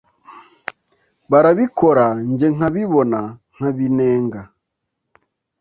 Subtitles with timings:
[1.31, 3.19] Barabikora njye nkabibona
[3.55, 4.41] nkabinenga